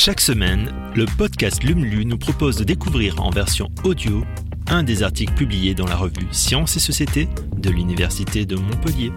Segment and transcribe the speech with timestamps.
[0.00, 4.22] Chaque semaine, le podcast LUMLU nous propose de découvrir en version audio
[4.68, 9.10] un des articles publiés dans la revue Sciences et Société de l'Université de Montpellier.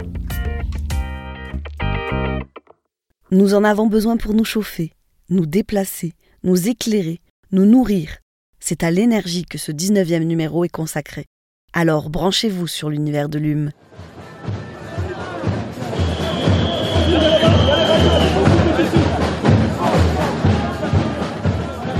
[3.29, 4.93] Nous en avons besoin pour nous chauffer,
[5.29, 6.13] nous déplacer,
[6.43, 7.19] nous éclairer,
[7.51, 8.17] nous nourrir.
[8.59, 11.27] C'est à l'énergie que ce 19e numéro est consacré.
[11.73, 13.71] Alors branchez-vous sur l'univers de l'UM.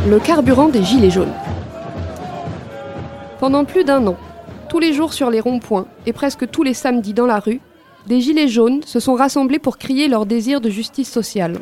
[0.10, 1.34] Le carburant des Gilets jaunes.
[3.40, 4.18] Pendant plus d'un an,
[4.68, 7.62] tous les jours sur les ronds-points et presque tous les samedis dans la rue,
[8.08, 11.60] des Gilets jaunes se sont rassemblés pour crier leur désir de justice sociale.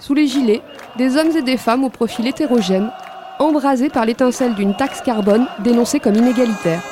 [0.00, 0.62] Sous les gilets,
[0.96, 2.90] des hommes et des femmes au profil hétérogène,
[3.38, 6.82] embrasés par l'étincelle d'une taxe carbone dénoncée comme inégalitaire.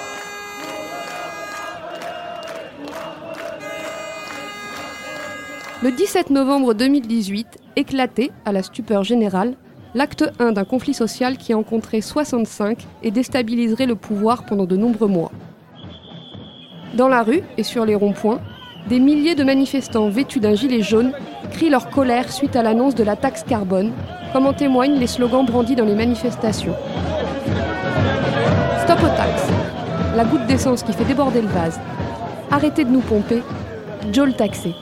[5.82, 9.56] Le 17 novembre 2018, éclaté, à la stupeur générale,
[9.94, 14.76] l'acte 1 d'un conflit social qui en compterait 65 et déstabiliserait le pouvoir pendant de
[14.76, 15.32] nombreux mois.
[16.94, 18.40] Dans la rue et sur les ronds-points,
[18.88, 21.12] des milliers de manifestants vêtus d'un gilet jaune
[21.50, 23.92] crient leur colère suite à l'annonce de la taxe carbone,
[24.32, 26.74] comme en témoignent les slogans brandis dans les manifestations.
[28.84, 29.48] Stop aux taxes,
[30.16, 31.78] la goutte d'essence qui fait déborder le vase.
[32.50, 33.42] Arrêtez de nous pomper,
[34.12, 34.74] Joe le taxé.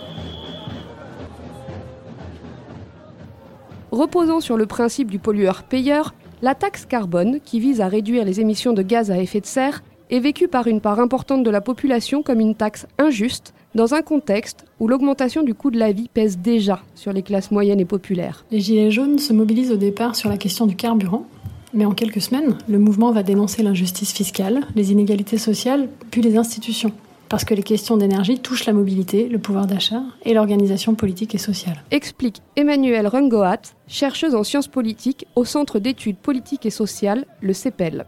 [4.00, 8.72] Reposant sur le principe du pollueur-payeur, la taxe carbone, qui vise à réduire les émissions
[8.72, 12.22] de gaz à effet de serre, est vécue par une part importante de la population
[12.22, 16.38] comme une taxe injuste dans un contexte où l'augmentation du coût de la vie pèse
[16.38, 18.46] déjà sur les classes moyennes et populaires.
[18.50, 21.26] Les Gilets jaunes se mobilisent au départ sur la question du carburant,
[21.74, 26.38] mais en quelques semaines, le mouvement va dénoncer l'injustice fiscale, les inégalités sociales, puis les
[26.38, 26.92] institutions
[27.30, 31.38] parce que les questions d'énergie touchent la mobilité, le pouvoir d'achat et l'organisation politique et
[31.38, 31.82] sociale.
[31.92, 38.04] Explique Emmanuelle Rungoat, chercheuse en sciences politiques au Centre d'études politiques et sociales, le CEPEL.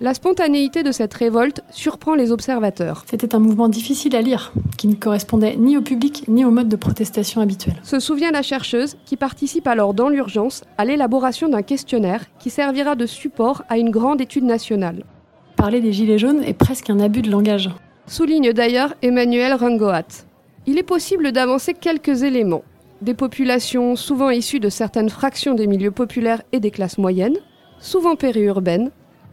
[0.00, 3.04] La spontanéité de cette révolte surprend les observateurs.
[3.08, 6.68] C'était un mouvement difficile à lire, qui ne correspondait ni au public ni au mode
[6.68, 7.76] de protestation habituel.
[7.82, 12.94] Se souvient la chercheuse qui participe alors dans l'urgence à l'élaboration d'un questionnaire qui servira
[12.94, 15.04] de support à une grande étude nationale.
[15.56, 17.70] Parler des Gilets jaunes est presque un abus de langage
[18.06, 20.26] souligne d'ailleurs Emmanuel Rungoat.
[20.66, 22.64] Il est possible d'avancer quelques éléments.
[23.02, 27.38] Des populations souvent issues de certaines fractions des milieux populaires et des classes moyennes,
[27.78, 28.90] souvent périurbaines,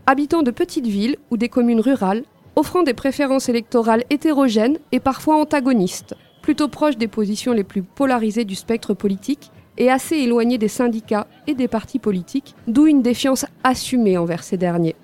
[0.08, 2.24] habitant de petites villes ou des communes rurales,
[2.56, 8.46] offrant des préférences électorales hétérogènes et parfois antagonistes, plutôt proches des positions les plus polarisées
[8.46, 13.46] du spectre politique et assez éloignées des syndicats et des partis politiques, d'où une défiance
[13.64, 14.96] assumée envers ces derniers.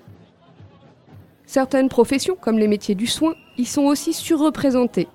[1.48, 5.08] Certaines professions, comme les métiers du soin, y sont aussi surreprésentées.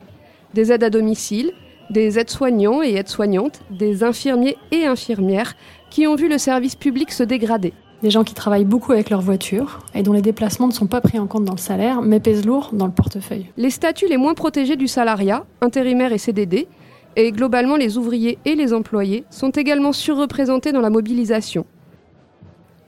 [0.56, 1.52] Des aides à domicile,
[1.92, 5.54] des aides-soignants et aides-soignantes, des infirmiers et infirmières
[5.92, 7.72] qui ont vu le service public se dégrader.
[8.02, 11.02] Des gens qui travaillent beaucoup avec leur voiture et dont les déplacements ne sont pas
[11.02, 13.46] pris en compte dans le salaire, mais pèsent lourd dans le portefeuille.
[13.56, 16.68] Les statuts les moins protégés du salariat, intérimaires et CDD,
[17.16, 21.68] et globalement les ouvriers et les employés, sont également surreprésentés dans la mobilisation.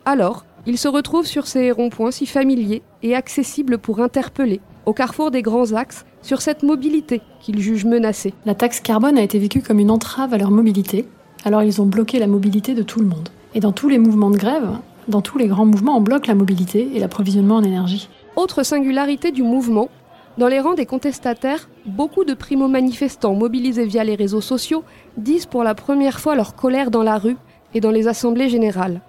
[0.04, 5.32] Alors, il se retrouve sur ces ronds-points si familiers et accessibles pour interpeller, au carrefour
[5.32, 8.34] des grands axes, sur cette mobilité qu'ils jugent menacée.
[8.46, 11.06] La taxe carbone a été vécue comme une entrave à leur mobilité,
[11.44, 13.30] alors ils ont bloqué la mobilité de tout le monde.
[13.54, 14.70] Et dans tous les mouvements de grève,
[15.08, 18.10] dans tous les grands mouvements, on bloque la mobilité et l'approvisionnement en énergie.
[18.36, 19.90] Autre singularité du mouvement,
[20.38, 24.84] dans les rangs des contestataires, beaucoup de primo-manifestants mobilisés via les réseaux sociaux
[25.16, 27.38] disent pour la première fois leur colère dans la rue
[27.74, 29.00] et dans les assemblées générales.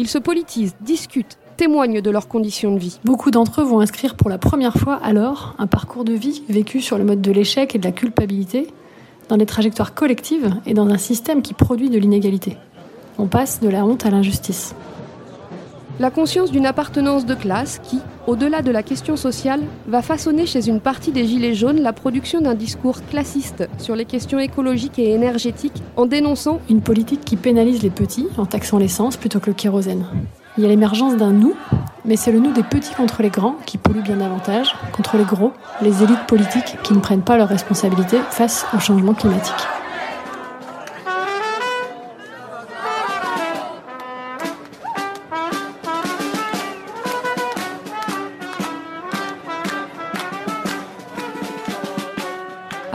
[0.00, 3.00] Ils se politisent, discutent, témoignent de leurs conditions de vie.
[3.04, 6.80] Beaucoup d'entre eux vont inscrire pour la première fois alors un parcours de vie vécu
[6.80, 8.68] sur le mode de l'échec et de la culpabilité,
[9.28, 12.56] dans des trajectoires collectives et dans un système qui produit de l'inégalité.
[13.18, 14.76] On passe de la honte à l'injustice.
[16.00, 17.98] La conscience d'une appartenance de classe qui,
[18.28, 22.40] au-delà de la question sociale, va façonner chez une partie des Gilets jaunes la production
[22.40, 27.82] d'un discours classiste sur les questions écologiques et énergétiques en dénonçant une politique qui pénalise
[27.82, 30.06] les petits en taxant l'essence plutôt que le kérosène.
[30.56, 31.56] Il y a l'émergence d'un nous,
[32.04, 35.24] mais c'est le nous des petits contre les grands qui polluent bien davantage, contre les
[35.24, 35.52] gros,
[35.82, 39.77] les élites politiques qui ne prennent pas leurs responsabilités face au changement climatique.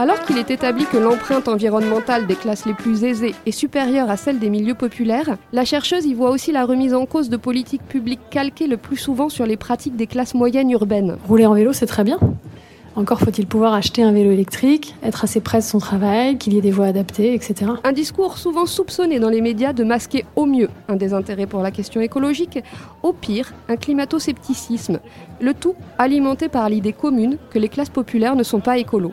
[0.04, 4.18] Alors qu'il est établi que l'empreinte environnementale des classes les plus aisées est supérieure à
[4.18, 7.88] celle des milieux populaires, la chercheuse y voit aussi la remise en cause de politiques
[7.88, 11.16] publiques calquées le plus souvent sur les pratiques des classes moyennes urbaines.
[11.26, 12.18] Rouler en vélo, c'est très bien.
[12.96, 16.58] Encore faut-il pouvoir acheter un vélo électrique, être assez près de son travail, qu'il y
[16.58, 17.70] ait des voies adaptées, etc.
[17.82, 21.70] Un discours souvent soupçonné dans les médias de masquer au mieux un désintérêt pour la
[21.70, 22.62] question écologique,
[23.02, 25.00] au pire un climato-scepticisme,
[25.40, 29.12] le tout alimenté par l'idée commune que les classes populaires ne sont pas écolos.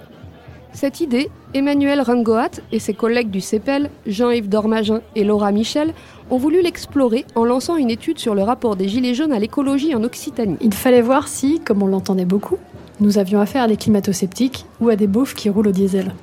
[0.74, 5.94] Cette idée, Emmanuel Rungoat et ses collègues du CEPEL, Jean-Yves Dormagin et Laura Michel,
[6.30, 9.94] ont voulu l'explorer en lançant une étude sur le rapport des Gilets jaunes à l'écologie
[9.94, 10.58] en Occitanie.
[10.62, 12.58] Il fallait voir si, comme on l'entendait beaucoup,
[13.02, 16.14] nous avions affaire à des climato-sceptiques ou à des beaufs qui roulent au diesel.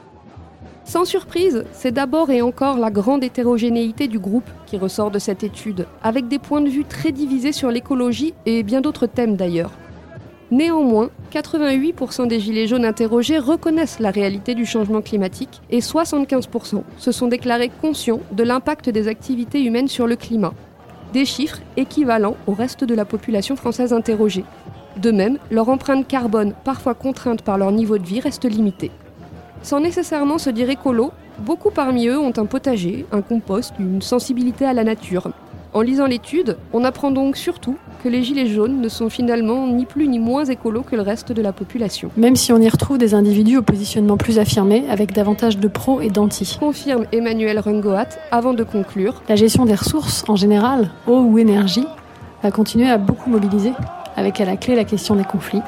[0.84, 5.44] Sans surprise, c'est d'abord et encore la grande hétérogénéité du groupe qui ressort de cette
[5.44, 9.72] étude, avec des points de vue très divisés sur l'écologie et bien d'autres thèmes d'ailleurs.
[10.50, 17.12] Néanmoins, 88% des Gilets jaunes interrogés reconnaissent la réalité du changement climatique et 75% se
[17.12, 20.54] sont déclarés conscients de l'impact des activités humaines sur le climat.
[21.12, 24.44] Des chiffres équivalents au reste de la population française interrogée.
[24.96, 28.90] De même, leur empreinte carbone, parfois contrainte par leur niveau de vie, reste limitée.
[29.62, 34.64] Sans nécessairement se dire écolo, beaucoup parmi eux ont un potager, un compost, une sensibilité
[34.64, 35.30] à la nature.
[35.78, 39.84] En lisant l'étude, on apprend donc surtout que les gilets jaunes ne sont finalement ni
[39.84, 42.10] plus ni moins écolos que le reste de la population.
[42.16, 46.00] Même si on y retrouve des individus au positionnement plus affirmé, avec davantage de pros
[46.00, 46.56] et d'anti.
[46.58, 49.22] Confirme Emmanuel Rungoat avant de conclure.
[49.28, 51.86] La gestion des ressources en général, eau ou énergie,
[52.42, 53.70] va continuer à beaucoup mobiliser,
[54.16, 55.62] avec à la clé la question des conflits,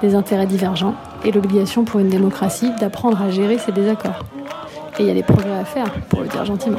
[0.00, 0.94] des intérêts divergents
[1.24, 4.24] et l'obligation pour une démocratie d'apprendre à gérer ses désaccords.
[5.00, 6.78] Et il y a des progrès à faire, pour le dire gentiment.